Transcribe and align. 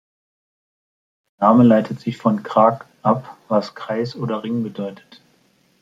Der 1.39 1.49
Name 1.49 1.63
leitet 1.63 1.99
sich 1.99 2.17
von 2.17 2.41
"krag" 2.41 2.87
ab 3.03 3.37
was 3.49 3.75
Kreis 3.75 4.15
oder 4.15 4.43
Ring 4.43 4.63
bedeutet. 4.63 5.21